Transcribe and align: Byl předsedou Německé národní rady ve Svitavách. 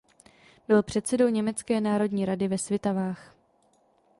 Byl 0.67 0.83
předsedou 0.83 1.27
Německé 1.27 1.81
národní 1.81 2.25
rady 2.25 2.47
ve 2.47 2.57
Svitavách. 2.57 3.35